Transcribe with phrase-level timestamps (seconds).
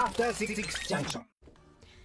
[0.00, 0.56] After Six
[0.88, 1.20] Junction.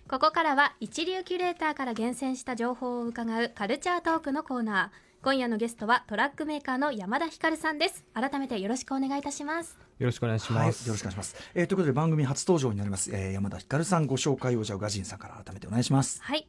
[0.10, 10.90] ここからは一流キュレーターから厳選した情報を伺うカルチャートークのコーナー今夜のゲストはトラックメーカーの山田光さんです改めてよろしくお願いいたしますよろしくお願いしはい、よます。
[10.90, 11.36] ろしくお願いします。
[11.56, 16.22] えーということで番組初登場になります、えー山田ひかるさんご紹介をじゃあガジンさんから改めてお願いします。
[16.22, 16.48] はい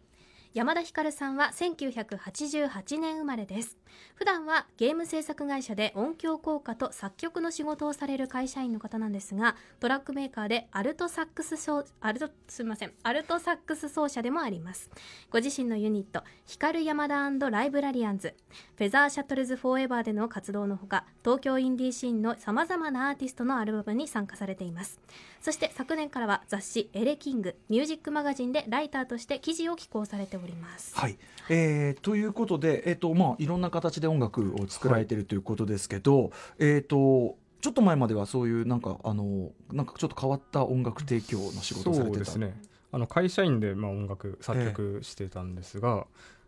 [0.53, 3.77] 山田光さんは1988年生まれです
[4.15, 12.93] 普段はゲーム制作会社で音響効果と作曲の仕事をされる会社員の方なんですがトラックメーカーでアルトサックス奏アルトすみません。
[13.03, 14.91] アルトサックス奏者でもあります。
[15.31, 18.35] ご自身のユニット光山田ライブラリアンズ。
[18.77, 25.01] フェザーシャトルズフォーエバーでの活動のほか東京インディーシーンのさまざまなアーティストのアルバムに参加されています。
[25.41, 30.97] そして昨年からは雑誌エレキングミュージックマガジンでライターとして記事を寄稿されております。
[30.97, 42.15] はい、えーということで、えーとまあ、いろんな形で音楽を作られているということですけど、えー、とちょっと前まではそういうなんかあのなんかちょっと変わった音楽提供の仕事をされてた。
[42.15, 42.61] そうですね。
[42.93, 46.07] あの会社員でまあ音楽作曲してたんですが、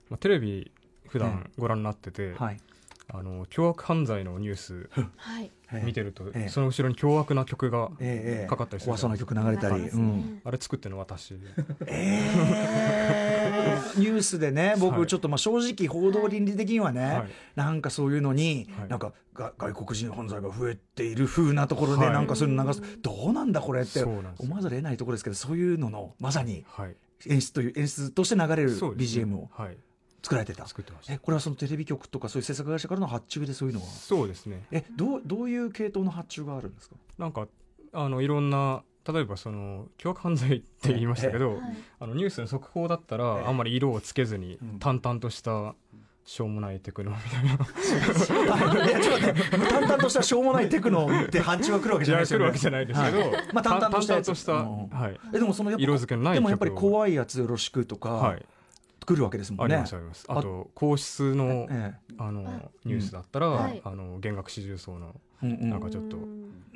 [0.09, 0.71] まあテレビ
[1.09, 2.61] 普段ご覧になってて、はい、
[3.11, 4.91] あの凶悪犯罪のニュース
[5.83, 6.49] 見てると、ええ。
[6.49, 7.91] その後ろに凶悪な曲が、
[8.49, 10.41] かかったりする怖そうな曲流れたり、はいうん。
[10.45, 11.31] あれ作ってるの私。
[11.31, 11.39] で、
[11.87, 13.79] え。
[13.95, 15.07] ー ニュースでね僕はい。
[15.07, 17.29] ちょっとまあ正直報道倫理的にはね、はい。
[17.57, 18.89] なんかそういうのに、はい。
[18.89, 22.13] なんかが外国人犯罪が増えている風なところで、はい。
[22.13, 22.83] なんかそういうの流す。
[23.01, 29.25] どうなんだこれってそうなんです思わざるを得ないところですけどそういうののまさにはい、演出という演出として流れるそうですね。
[29.25, 29.51] BGM を。
[29.53, 29.77] はい、
[30.23, 31.13] 作られてた、作ってました。
[31.13, 34.67] えこれはそのテレビ局とかそういう制作会社からの発注でそういうのはそうですね。
[34.71, 36.97] えどうどういう系統の発注があるんですか？
[37.19, 37.47] なんか
[37.93, 41.61] あのいろんな例えばその凶悪犯罪って言いましたけど、はい。
[42.01, 43.47] あのニュースの速報だったら、ええ。
[43.47, 44.79] あんまり色をつけずに、うん。
[44.79, 45.75] 淡々とした
[46.25, 47.53] しょうもないテクノみたいな。
[47.53, 52.45] いやちょっと待って淡々としたしょうもないテクノって発注が来るわけじゃないですよね。
[52.45, 53.31] 来るわけじゃないですけど、はい。
[53.55, 54.27] まあ淡々としたやつ。
[54.27, 54.89] 淡々としたうん。
[55.03, 58.45] はい、えでもそのやっぱ色付けのないでもやっぱり怖いやつよろしくとか、はい、
[59.09, 59.75] 来るわけですもんね。
[59.75, 60.27] ありますあります。
[60.29, 62.43] あと皇室のえあの
[62.85, 63.81] ニュースだったら、はい。
[63.83, 66.19] あの弦楽四重奏のなんかちょっと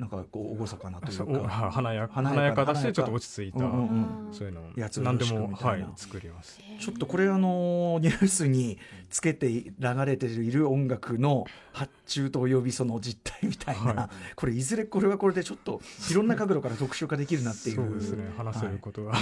[0.03, 4.33] なんかこう厳かなといそううか、 は華や華やか華やかだしちょっと落ち着いた、うんうんうん。
[4.33, 6.59] そういうのやつを何でもはい作ります。
[6.79, 8.77] ちょっとこれあのニュースに
[9.09, 9.73] つけて流
[10.05, 15.81] れている音楽の発注とおよびその実態みたいな、はこれいずれこれはこれでちょっと
[16.11, 17.75] いろんな角度から特集化できるなっていう。
[17.77, 18.23] そうですね。
[18.37, 19.19] 話せることがあ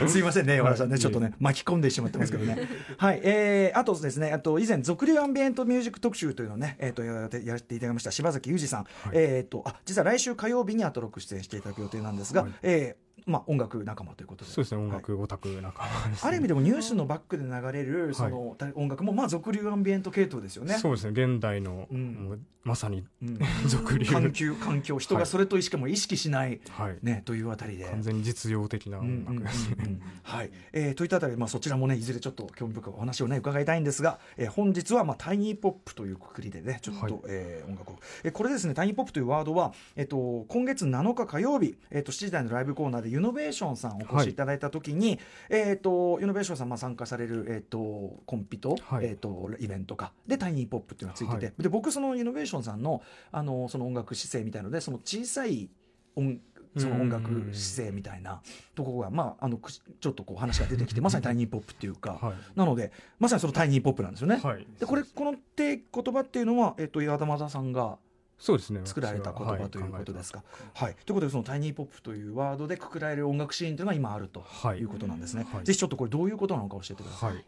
[0.00, 2.68] る、すいませんね、山田さんね、はいちょっとね、巻き込んでしまってますけどね。
[2.96, 8.86] はい、えー、あとですね、あと以前、俗流アンビエントミュージック特集というのをね、えっ、と、やってやっていただきました柴崎裕二さん。
[9.12, 12.52] えっ、と、あ、実は来週火曜日にアトロック出演していただく予定なんですが、はい。
[12.62, 14.50] えーまあ、音楽仲間ということで。
[14.50, 14.98] そうですね音はい。
[14.98, 16.28] 楽オタク仲間です、ね。
[16.28, 20.74] ある意味でもニュースのバックで流れるその、音楽もまあ俗流アンビエント系統ですよね。
[20.74, 22.46] そうですね現代の、うん。
[22.64, 23.38] まさにうん。
[23.66, 24.06] 俗流。
[24.06, 26.98] 環境環境人がそれとしかも意識しない、はい。
[27.02, 27.84] ねというあたりで。
[27.84, 37.14] 完全に実用的な音楽ですね、はい、えーといったあたりで、まあ、そちらもねいずれちょっと興味深いお話をね伺いたいんですが、えー本日は、まあ、タイニーポップというくくりでねちょっと、はい。
[37.28, 47.78] えー音楽を、えーこれですねタイニーポップというワードは、えっと今月7日火曜日、えっと7時台のライブコーナーでユノベーションさんお越しいただいた時に、えっとユノベーションさんまあ参加される、えっと
[48.26, 49.06] コンピと,、はい。
[49.06, 50.12] えっとイベントか。
[50.26, 51.62] でタイニーポップっていうのがついてて、はい。
[51.62, 55.68] で僕そのユノベーションさんのあのその音楽姿勢みたいのでその小さい
[56.16, 56.40] 音
[56.76, 58.40] その音楽姿勢みたいな
[58.74, 62.34] ところが、まあ、あのくちょっとこう話が出てきてまさにタイニーポップっていうか、はい。
[62.56, 62.90] なので
[63.20, 64.40] まさにそのタイニーポップなんですよね。
[64.42, 64.66] はい。
[64.80, 67.98] でこれこのて言葉っていうのは、えっと、岩田正さんが
[68.38, 70.42] そうですね作られた言葉ということですか？
[70.74, 75.46] はいはいということでそのタイニーポップというワードでくくられる音楽シーンというのが今あるとはいいうことなんですね。
[75.52, 77.34] はいぜひちょっとこれどういうことなのか教えてください。
[77.34, 77.44] はい、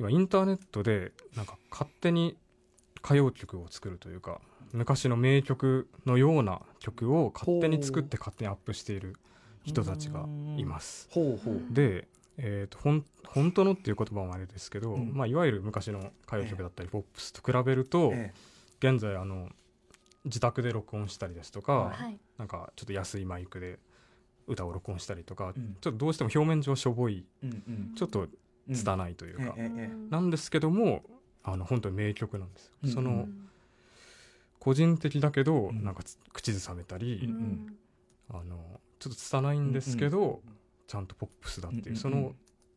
[0.00, 2.36] 今インターネットでなんか勝手に
[3.04, 4.40] 歌謡曲を作るというか
[4.72, 9.16] 昔の名曲のような曲を勝手に作って勝手にアップしている
[9.64, 10.26] 人たちが
[10.56, 11.08] います。
[11.10, 11.62] ほうほう。
[11.70, 18.32] で、えー、とほん本当のっていう言葉もあれですけど、うんまあ、いわゆる昔の歌謡曲だったりポップスと比べると、え
[18.80, 19.48] 現在あの
[20.24, 22.18] 自宅で録音したりですとか、はい。
[22.38, 23.78] なんかちょっと安いマイクで
[24.46, 25.76] 歌を録音したりとか、うん。
[25.80, 27.94] ちょっとどうしても表面上しょぼいえうんうん。
[27.94, 28.20] ちょっと
[28.68, 30.10] うん拙いというか、ええええ。
[30.10, 31.02] なんですけども
[31.42, 32.90] あの本当に名曲なんですよ、うん。
[32.90, 33.48] その、うん。
[34.60, 35.82] 個人的だけど、うん。
[35.82, 37.76] なんかつ口ずさめたり、うん。
[38.30, 40.40] あのちょっと拙いんですけど、
[40.86, 41.96] ちゃんとポップスだっていう、うん。
[41.96, 42.34] その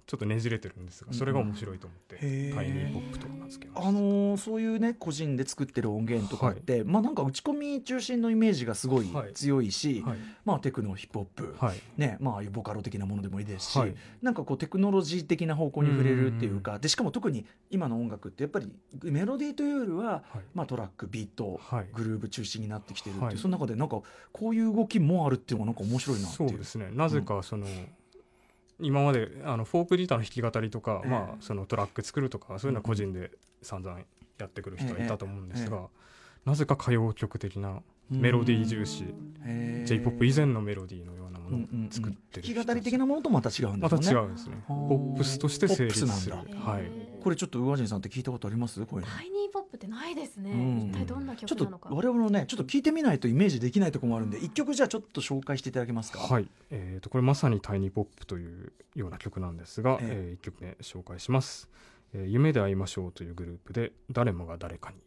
[0.08, 2.56] ちょっとねじれてるんですがそれが面白いと思って、へー。
[2.56, 3.28] タイニーポップと。
[3.28, 9.34] 名付けましたあのーそういうね個人で作ってる音源とかって、まあなんか打ち込み中心のイメージがすごいはい。
[9.34, 10.18] 強いし、はい。
[10.44, 11.82] まあテクノヒップホップ、はい。
[11.98, 13.96] ねまあああいうボカロ的なものでもいいですし、はい。
[14.22, 18.72] なんかこうテクノロジー的な方向に触れるっていうかでしかも特に今の音楽ってやっぱり
[19.04, 20.42] メロディーというよりは、はい。
[20.54, 21.88] まあ、トラックビート、はい。
[21.94, 23.38] グルーブ中心になってきてるっていう、はい。
[23.38, 26.50] その中でなんかこういう動きもあるっていうのがなんか面白いなっていう。
[26.50, 26.90] そうですね。
[26.94, 27.66] なぜかその、
[28.80, 31.10] 今まであのフォークギターの弾き語りとか、ええ。
[31.10, 33.32] まあ、そのトラック作るとかそういうのは個人で
[33.62, 34.00] 散々
[34.38, 35.88] やってくる人はいたと思うんですが、
[36.46, 39.06] なぜか歌謡曲的なメロディー重視、
[39.86, 41.90] j p o p 以前のメロディーのようなものをうんうんうん。
[41.92, 44.28] 作ってる弾き語り的なものとまた違うんでますたよね。
[44.28, 44.56] 違うんですね。
[44.68, 46.36] はあポップスとして成立する。
[46.36, 46.92] ポップスはい。
[47.24, 48.80] これちょっと宇和人さんって聞いたことあります？
[48.86, 49.12] こういうの。
[49.12, 50.90] タイニーポップってないですね、うん。
[50.92, 51.90] 一体どんなちょっと曲なのか。
[51.92, 56.20] 我々もねちょっと聞いてみないとイメージできないところもあるんで一曲じゃあちょっと紹介していただけますか？
[56.20, 60.38] はい、えー、とこれまさにタイニーポップというような曲なんですが、ええ。
[60.38, 61.70] え1曲目紹介します、
[62.14, 64.98] えー夢で会いましょう」というグループで「誰もが誰かに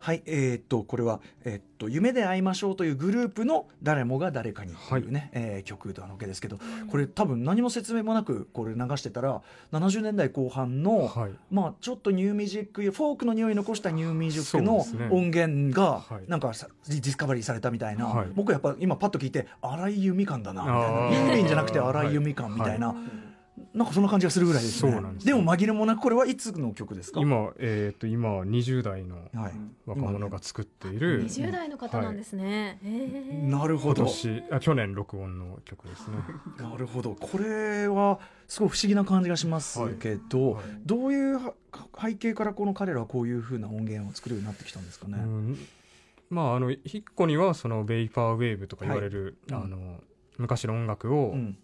[0.00, 6.58] はい、えーっと、これは、えーっと、夢で会いましょうというグループの誰もが誰かにというね、えー曲なわけですけど、
[6.90, 9.42] これ多分何も説明もなくこれ流してたら、
[9.72, 11.32] 70年代後半」の、はい。
[11.50, 16.30] まあちょっとニューミュージック、フォークの匂い残したニューミュージックの音源がはい。
[16.30, 18.28] なんかさディスカバリーされたみたいな、はい。
[18.34, 21.26] 僕やっぱ今パッと聞いて荒井由実感だなみたいな。
[21.26, 22.94] ユーミンじゃなくて荒井由実感みたいな、
[23.74, 24.92] なんかそんな感じがするぐらいですね。
[24.92, 27.20] そうなんですねも紛れもなくこれはいつの曲ですか？
[27.20, 29.52] 今、えー、と今20代のはい、
[29.86, 33.48] 若者が作っている20代の方なんですね、へー。
[33.48, 34.02] なるほど。
[34.02, 36.16] 今年あ去年録音の曲ですね。
[36.58, 37.14] なるほど。
[37.14, 38.18] これは
[38.48, 40.64] すごい不思議な感じがしますけど、はい。
[40.86, 41.54] どういうは
[42.00, 45.18] 背景からこの彼らはこういうふうな音源を作るようになってきたんですかね？
[45.18, 45.58] うん。
[46.30, 49.60] まああのヒッコにはそのベイパーウェーブとか言われる、はい。
[49.60, 50.02] うんあの
[50.38, 51.58] 昔の音楽をうん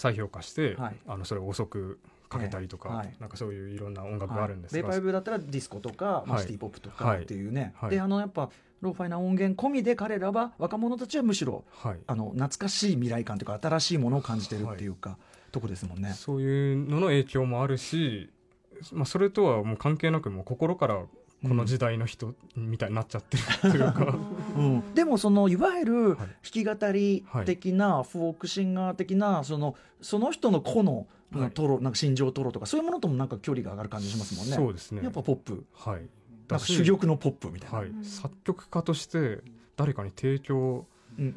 [0.00, 0.96] 再評価して、はい。
[1.06, 2.00] あのそれを遅く
[2.30, 7.22] かけたりとか、なんかそういういろんな音楽があるんですが、ベイパーウェーブだったらディスコとか、シティポップとかはい。
[7.22, 7.90] っていうね、はい。
[7.90, 8.48] であのやっぱ
[8.80, 11.98] ローファイな音源込みで彼らは若者たちはむしろはい。
[12.06, 15.18] あの懐かしい未来感というか新しいものを感じてるっていうか、
[15.52, 16.14] とこですもんね。
[16.14, 18.30] そういうのの影響もあるし、
[18.92, 21.02] まあ、それとはもう関係なくもう心から
[21.42, 24.18] この時代の人みたいになっちゃってるっていうか、
[24.56, 26.16] うん、でもそのいわゆるはい。
[26.18, 31.50] 弾き語り的な、フォークシンガー的なそのその人の個のはい。
[31.52, 34.56] トロなんか心情トロとかそういうものともなんか距離が上がる感じしますもんね。
[34.56, 35.02] そうですね。
[35.02, 35.64] やっぱポップ。
[35.74, 36.00] はい。
[36.48, 37.78] なんか珠玉のポップみたいな。
[37.78, 39.38] はい、作曲家として
[39.76, 40.86] 誰かに提供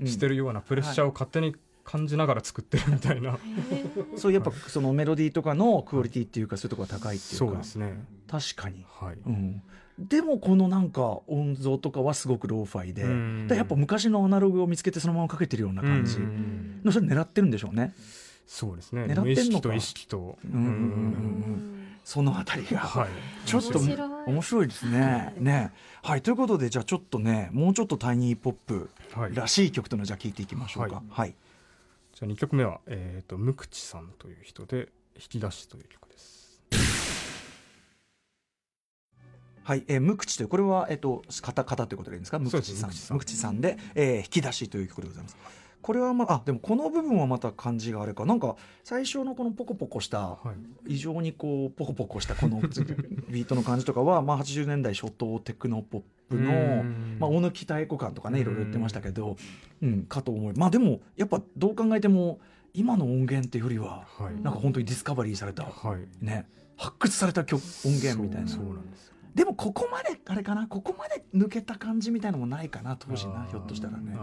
[0.04, 3.38] してるようなプレッシャーを勝手に感じながら作ってるみたいな、
[4.16, 7.36] そういうやっぱそのメロディーとかのクオリティっていうかそういうところが高いっていうか。
[7.38, 8.04] そうですね。
[8.28, 9.62] 確かに、はい、うん、
[10.00, 16.82] でもこのなんか音像とかはすごくローファイで、うやっぱ昔のアナログを見つけてそのままかけてるような感じ、うん。
[16.84, 17.94] のそれ狙ってるんでしょうね。
[18.48, 19.04] そうですね。
[19.04, 19.70] 狙ってんのか。
[19.70, 21.88] 無意識と意識と、うんうんうんうん。
[22.04, 23.10] そのあたりが、はい。
[23.48, 24.10] ちょっと面白い。
[24.26, 25.34] 面白いですね。
[25.38, 25.72] ね。
[26.02, 26.22] はい。
[26.22, 28.90] ということでじゃあちょっとねもうちょっと tiny pop
[29.34, 30.96] らしい曲というのをじゃあ聞いていきましょうか。
[30.96, 31.06] はい。
[31.10, 31.36] はい。
[32.24, 36.43] あ2曲目は、えー、と無口さんという人で「引き出し」という曲です
[39.64, 42.40] はい、えー、無口というこれはえっ、と型型ということでいいんですか？
[42.40, 42.92] 無口さん。
[43.14, 43.62] 無口さん。
[43.62, 45.38] で、えー引き出しという曲でございます。
[45.82, 48.26] これはまああでもこの部分はまた感じがあれか。
[48.26, 48.56] なんか
[48.86, 50.40] 最初のこのポコポコしたは
[50.88, 50.94] い。
[50.94, 52.62] 異常にこうポコポコしたこの
[53.30, 57.18] ビートの感じとかはまあ80年代初頭テクノポップのうん。
[57.20, 58.42] まあ、大貫妙子感とかねうん。
[58.44, 59.36] いろいろ言ってましたけど、
[59.82, 62.40] うん、かと思いまあでもやっぱどう考えても
[62.74, 64.42] 今の音源っていうよりははい。
[64.42, 66.26] なんか本当にディスカバリーされた、はい。
[66.26, 66.46] ね
[66.78, 68.48] 発掘された曲音源みたいな。
[68.48, 74.16] そうそうなんですでもここまであれかなここまで抜けた感じみたいのもないかな当時なひょっとしたらね。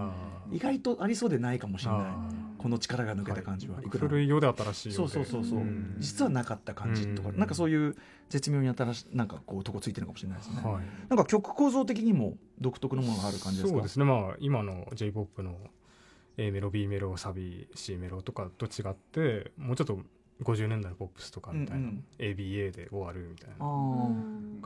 [0.53, 2.01] 意外とありそうでないかもしれない。
[2.03, 3.91] あこの力が抜けた感じは、ーい。
[3.91, 4.07] くら。
[4.07, 5.97] 古いようで新しいそうそうそうそう、ん。
[5.99, 7.39] 実はなかった感じとか、うん。
[7.39, 7.97] なんかそういう
[8.29, 10.85] 絶妙に新しいなんかこうとこついてるのかもしれないですね、はい。
[11.09, 13.79] なんか曲構造的にも独特のものがある感じですか？
[13.79, 14.05] そうですね。
[14.05, 15.57] まあ今の j p o p の
[16.37, 19.99] A メロ B メロサビ C メロとかと違ってもうちょっと
[20.43, 22.27] 50年代のポップスとかみたいな、うんうん。
[22.27, 23.65] ABA で終わるみたいな。
[23.65, 24.15] も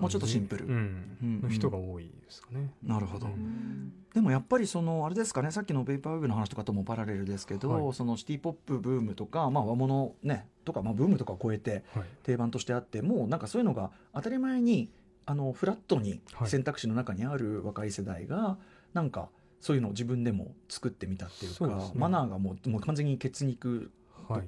[0.02, 3.92] うちょっとシンプル、の人が多いですかね、なるほど、うん。
[4.12, 7.94] でもやっぱりそのあれですかねさっきのベイパーウェーブの話とかともパラレルですけど、はい。
[7.94, 12.04] そのシティ・ポップブームとか、まあ、和物ねとか、まあ、ブームとかを超えてはい。
[12.22, 14.90] 定番としてあってもうなんかそういうのが当たり前に
[15.26, 16.48] あのフラットにはい。
[16.48, 18.58] 選択肢の中にある若い世代が
[18.92, 19.28] なんか
[19.60, 21.92] そういうのを自分でも作ってみたっていうかね。
[21.94, 23.90] マナーがもうもう完全に血肉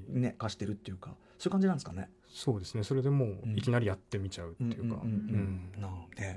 [0.08, 2.08] ね化してるっていうかそういう感じなんですかね。
[2.28, 2.82] そうですね。
[2.82, 3.56] それでもううん。
[3.56, 5.00] いきなりやってみちゃうっていうか。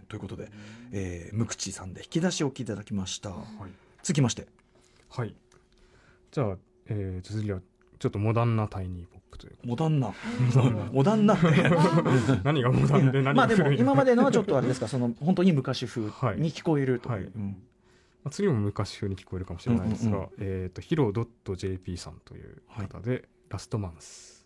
[0.08, 0.50] ということで、
[0.92, 3.30] えー、無口さんで引き出しをお聞きいただきました。
[3.30, 3.46] はい。
[4.04, 4.48] 続きまして。
[5.10, 5.36] はい。
[6.32, 7.60] じゃあ、えー、続きは
[7.98, 10.14] ちょっとモダンなタイニーポップというかモダンな。
[10.92, 11.36] モダンな。
[12.44, 16.04] 何がモダンで何まあでも今までのはちょっとあれですかその本当に昔風
[16.38, 17.24] に聞こえるという、はい。
[17.24, 17.58] うん
[18.24, 21.12] まあ次も昔風に聞こえるかもしれないですが、うんうんえっ、とヒロ
[21.56, 24.39] .jp さんという方で、ラストマンス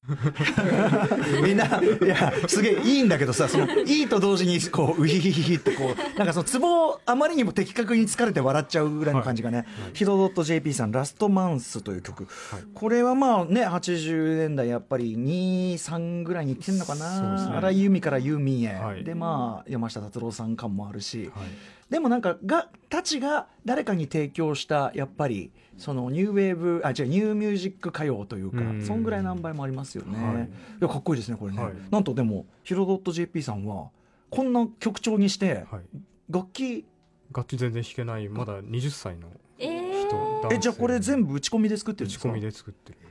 [1.44, 12.62] みんないやすげえいいんだけどさそのいいと同時にこうウヒヒヒヒってこうなんかそのツボをあまりにも的確に疲れて笑っちゃうぐらいの感じがね、ヒロドット JP さん「ラストマンス」という曲、はい。
[12.72, 19.04] これはまあね80年代やっぱり23ぐらいに来てんのかな、荒井由実からユーミンへ、はい。
[19.04, 21.48] でまあ山下達郎さん感もあるし、はい
[21.90, 28.82] でもなんかがたちが誰かに提供したやっぱりそのニューウェーブあ違うニューミュージック歌謡というかうん。
[28.84, 30.44] そんぐらい何倍もありますよね、はい。
[30.44, 30.48] い、
[30.80, 31.72] やかっこいいですねこれね、はい。
[31.90, 33.88] なんとでもヒロドット JP さんは
[34.30, 35.82] こんな曲調にしてはい、
[36.30, 36.84] 楽器
[37.32, 39.28] 楽器全然弾けないまだ20歳の
[39.58, 39.66] え
[40.06, 40.40] 人、ー。
[40.42, 40.56] 男性。
[40.56, 42.28] えじゃあこれ全部打ち込みで作ってるんですか？
[42.28, 42.98] 打ち込みで作ってる。
[43.02, 43.09] へ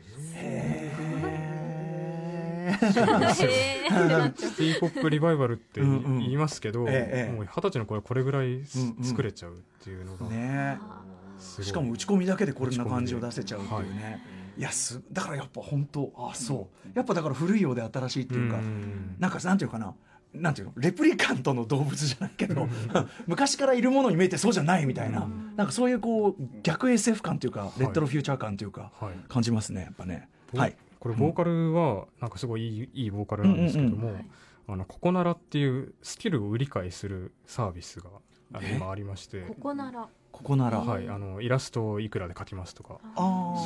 [2.72, 8.64] ーえーシティポップリバイバルって言いますけど、二十歳の頃これぐらい
[9.04, 10.80] 作れちゃうっていうのが、ね
[11.40, 14.22] しかも打ち込みだけでこんな感じを出せちゃうっていうね、
[14.58, 16.88] い、やすだからやっぱ本当あそう。
[16.94, 19.16] やっぱだから古いようで新しいっていうか、ん。
[19.20, 19.96] なんかなんていうかな
[20.34, 22.68] なんていうのレプリカントの動物じゃないけど
[23.26, 25.54] 昔からいるものに見えてそうじゃないみたいな、うん。
[25.56, 27.80] なんかそういうこう逆 SF 感というかい。
[27.80, 29.14] レッドロフューチャー感というか、はい。
[29.28, 30.28] 感じますねやっぱね。
[30.52, 34.32] ボはいこれボーカルはなんかすごいいいいいボーカルなんですけども、うんうんうん。
[34.68, 38.10] あのココナラっていうスキルを売り買いするサービスが
[38.76, 39.42] 今ありまして。
[39.42, 43.00] ここならここなら、はい、あのイラストをいくらで描きますとか。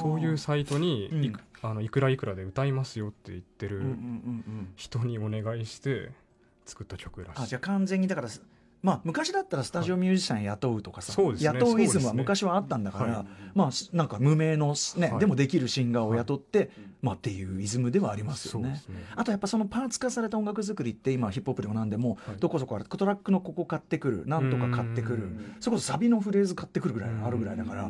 [0.02, 3.96] そういうサイトにいく,、うんあのいくらいくらで歌いますよって言ってるうんうんうんう
[4.62, 6.12] ん人にお願いして
[6.66, 7.42] 作った曲らしい。
[7.44, 8.30] あじゃあ完全にだから
[8.84, 11.58] まあ昔だったらスタジオミュージシャン雇うとかさ、そうですね。
[11.58, 13.26] 雇うイズムは昔はあったんだから、はい。
[13.56, 15.20] まあしなんか無名のね、はい。
[15.20, 16.70] でもできるシンガーを雇って、
[17.02, 18.84] まあっていうイズムではありますよね。
[19.16, 22.38] あとやっぱそのパーツ化された音楽作りって今ヒップホップでも何でも、はい。
[22.40, 25.24] どこそこあるトラックのここ買ってくるなんとか買ってくる。
[25.24, 27.90] うんそれこそサビのフレーズ買ってくるぐらいあるぐらいだから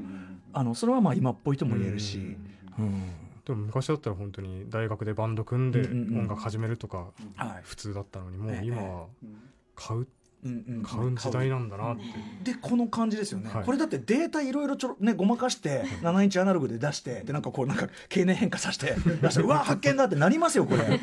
[0.53, 2.37] あのそれはまあ今っぽいとも言えるし、
[2.77, 3.09] うん。
[3.45, 7.61] でも昔だったら本当に大学でバンド組んで音楽始めるとかはい。
[7.63, 8.65] 普通だったのにもうええ。
[8.65, 9.07] 今は
[9.75, 10.07] 買ううんうん
[10.83, 11.97] 買う時代なんだなっ
[12.43, 12.51] て。
[12.51, 13.63] でこの感じですよね、はい。
[13.63, 20.99] これだってデータいろいろちょろ、ね、ごまかして7インチアナログで出してでなんかこうなんか経年変化させて出してうわ発見だってなりますよこれ。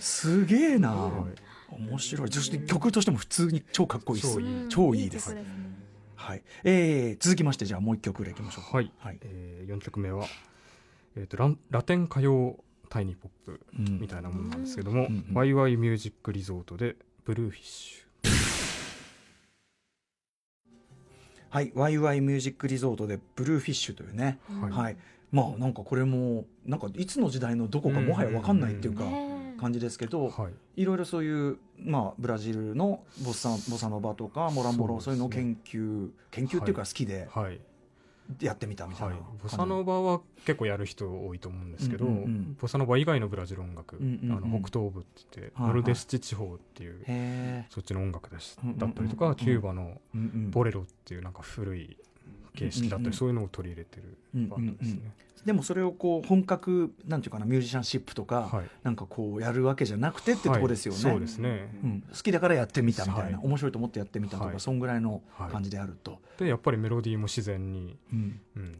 [0.00, 1.48] すげえな、はい。
[1.70, 2.32] 面白い。
[2.32, 4.34] そして曲としても普通に超かっこいいです。
[4.34, 4.62] 超いい。
[4.62, 5.30] うん超いいです。
[5.30, 5.44] 曲ね。
[6.16, 6.42] はい。
[6.64, 8.70] えー続きましてじゃあもう一曲ぐらいいきましょう。
[8.70, 9.18] かはい、はい。
[9.22, 10.26] えー、4曲目は、
[11.16, 18.07] えー、とランラテン歌謡タイニーポップうんみたいなものなんですけども、うんうんワイワイミュージックリゾートでブルーフィッシ
[21.50, 24.70] はい、ワイワイミュージックリゾートでブルーフィッシュというね、ュ、はい。
[24.70, 24.96] はい、
[25.32, 29.38] まあなんかこれもなんかいつの時代のどこかもはや分かんないっていうかね。
[29.58, 30.82] 感じですけど、はい。
[30.82, 37.28] いろいろそういう、まあ、ブラジルのボッサボサノバとかモランボロそう,、いうのを研究研究っていうか好きで。
[37.30, 37.60] はい
[38.40, 42.56] やってみたみたいは、ないボサノバは結構やる人多いと思うんですけど、うんうんうん。
[42.60, 50.00] ボサノバ以外のブラジル音楽、うんうんうんあの北東部って言って、ノルデスチ地方っていう、そっちの音楽です、うんうんうんだったりとか、キューバの
[50.50, 51.96] ボレロっていうなんか古い
[52.58, 55.00] 形式だったり、そういうのを取り入れてるバンドですね、
[55.44, 58.70] でもそれをこう本格なんていうかなミュージシャンシップとか、はい。
[58.82, 63.46] なんかこうやるわけじゃなくてってとこですよね、はいそうですね、うん、好きだからやってみたみたいな、はい。
[63.46, 64.60] 面白いと思ってやってみたとか、はい。
[64.60, 65.50] そんぐらいのはい。
[65.50, 68.40] 感じであると、でやっぱりメロディーも自然に、うん。
[68.56, 68.78] うん、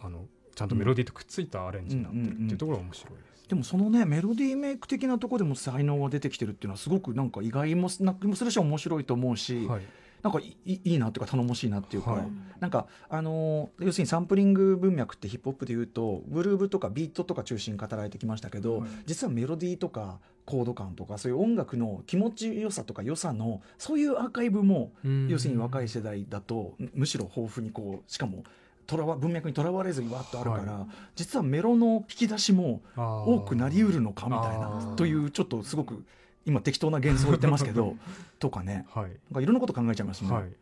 [0.00, 9.82] あのちゃんとメロディーとくっついたアレンジになってるっていうところが面白いです、でもそのねメロディーメイク的なところでも才能は出てきてるっていうのはすごくなんか意外もすなもするし面白いと思うし、はい
[10.22, 12.22] なんかいいいいなっていうか頼もしいなっていうか、はい。
[12.60, 18.90] なんかあのー要するにサンプリング文脈ってヒップホップでいうとグルーブとかビートとか中心に語られてきましたけど、はい。
[19.06, 25.28] 実はメロディーとかコード感とかそういう音楽の気持ちよさとか良さのそういうアーカイブもうん。
[25.28, 28.44] 要するに若い世代だとむむしろ豊富にこうしかも
[28.86, 36.04] とらわ文脈にとらわれずにわっとあるから、は実はメロの引き出しも多多くなりうるのかみたいなというちょっとすごく
[36.46, 37.96] 今適当な幻想を言ってますけど
[38.38, 38.86] とかね。
[38.90, 40.30] はい、なんかいろんなこと考えちゃいますね。
[40.30, 40.52] はい、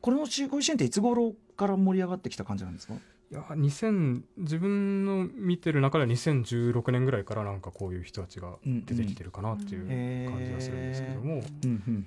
[0.00, 2.94] これのこういう支援っていつ頃から盛り上がってきた感じなんですか？
[3.30, 11.42] いや2000自分の見てる中では2016年ぐらいからなんかこういう人たちが出てきてるかなっていう感じがするんですけども、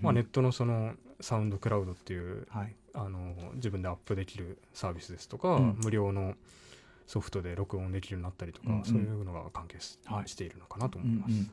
[0.01, 2.75] まあ、ネットのそのサウンドクラウドっていうはい。
[2.93, 5.79] あの自分でアップできるサービスですとか、うん。
[5.83, 6.35] 無料の
[7.07, 8.83] ソフトで録音できるようになったりとか、うんうん。
[8.83, 9.97] そういうのが関係し,、
[10.35, 11.31] ているのかなとうん思います。
[11.31, 11.51] うん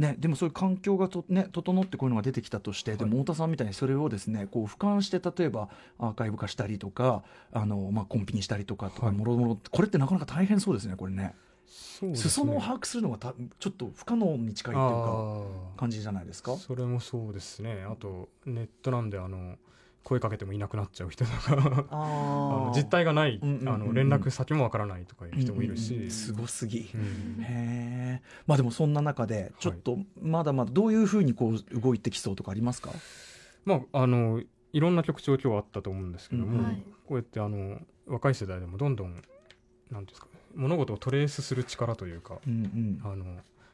[0.00, 9.14] ね、でもそういう環境がと、ね、整ってこういうのが出てきたとして、でも太田さんみたいにそれをですねこう俯瞰して例えばアーカイブ化したりとかあの、まあ、コンピにしたりとかとか、はい。
[9.14, 11.34] もろもろこれってなかなか大変そうですねこれね。
[12.00, 12.16] ね。
[12.16, 15.42] 裾野を把握するのがたちょっと不可能に近いっていうか
[15.76, 16.52] あ感じじゃないですか？
[16.52, 17.84] ーそれもそうですね。
[17.86, 19.56] あとネットなんであの
[20.02, 21.96] 声かけてもいなくなっちゃう人とかあ
[22.66, 23.68] あの実態がない、うんうんうんうん。
[23.68, 26.04] あの連絡先もわからないとかいう人もいるし、うんうん。
[26.04, 27.42] うんすごすぎ、うん。
[27.42, 32.90] へえまあでもそんな中でちょっとまだまだどういうふうにこう動いてきそうとかありますか、
[33.64, 34.42] まああの
[34.72, 39.20] いろんな曲調今日あったと思うんですけども、うんはいこうやってあの若い世代でもどんどん
[39.90, 43.00] なんですか物事をトレースする力というかうん。
[43.02, 43.24] あの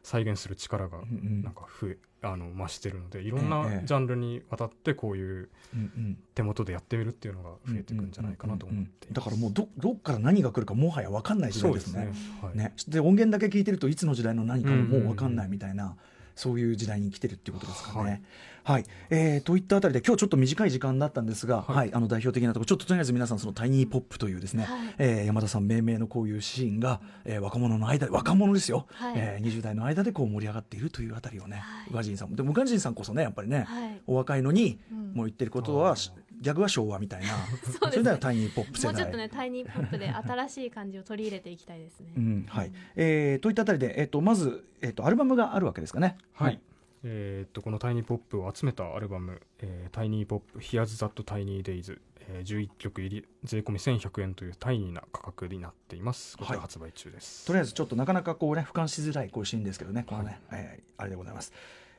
[0.07, 1.43] 再現する力がうんうん。
[1.43, 6.19] なんか増えあの増してるのでいろんええなジャンルにわたってこういううんうん。
[6.33, 9.09] 手元でやってみるっていうのが増えていくんじゃないかなと思って。
[9.11, 11.85] だからもうどどっから何が来るかもはや分かんない時代でね。
[11.85, 12.39] そうですすね。
[12.41, 12.57] はい。
[12.57, 12.73] ね。
[12.87, 15.97] で音源だけ聞いてるといつの時代の何かももう分かんないみたいな、
[16.37, 18.23] そういう時代に来てるっていうことですかね。
[18.63, 21.77] はい、えーといったあたりで今日ちょっと短い時間だったんですが、はい。
[21.77, 24.95] はいあの代表的なところちょっととりあえず皆さんそのタイニーポップというですね、はい。
[24.99, 29.15] えー山田さん命名のこういうシーンが、えー若者の間で若者ですよ、はい。
[29.17, 31.91] えー20代の間でこう盛り上がっているというあたりをね、はい。
[31.91, 32.37] 宇賀神さんも。
[32.37, 34.03] でも宇賀神さんこそねやっぱりね、はい。
[34.07, 34.99] お若いのに、うん。
[35.15, 35.95] もう言ってることは
[36.41, 37.29] 逆は昭和みたいな。
[37.65, 37.97] そうですね。
[37.97, 38.93] れではタイニーポップ世代。
[38.93, 42.73] もうちょっとねタイニーポップで新しい感じを取り入れていきたいですね、うんはい。
[42.97, 46.17] えーといったあたりで、えっとまず、えっとアルバムがあるわけですかね。
[46.33, 46.61] はい、
[47.05, 56.37] えーっとこのタイニーポップを集めたアルバム「えータイニーポップ Here's That Tiny Days」えー11曲入り税込み1100円というタイニーな価格になっています。
[56.37, 60.61] こちはいら発売中です、とりあえずちょっとなかなかこうね俯瞰しづらいこうシーンですけどね、このね、はい。
[60.61, 61.53] えーあれでございます。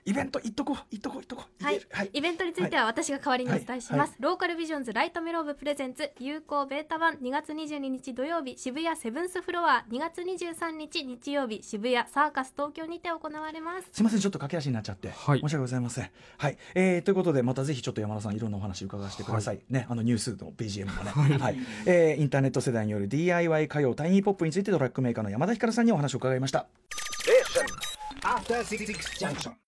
[0.07, 1.63] イベント行っとこう行っとこう行っとこう。
[1.63, 16.09] はいはいイベントについては私が代わりにお伝えします、はいはローカルビジョンズライトメローブプレゼンツ有効ベータ版2月22日土曜日渋谷セブンスフロア2月23日日曜日渋谷サーカス東京にて行われますすみませんちょっと駆け足になっちゃって、はい申し訳ございません。
[16.37, 19.59] はい、えーということでまたぜひちょっと山田さんいろんなお話伺わせてください。
[19.69, 21.37] ねあのニュースの BGM もね。
[21.37, 26.67] はい、えーインターネット世代による DIY 歌謡タイニーポップについてトラックメーカーの山田ひかるさんにお話を伺いました。
[28.23, 28.85] After Six
[29.19, 29.57] Junction.